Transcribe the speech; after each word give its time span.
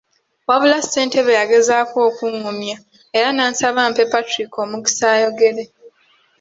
Wabula 0.49 0.77
Ssentebe 0.81 1.31
yagezaako 1.39 1.97
okungumya 2.09 2.77
era 3.17 3.29
n'ansaba 3.33 3.81
mpe 3.91 4.03
Patrick 4.13 4.51
omukisa 4.63 5.05
ayogere. 5.15 5.63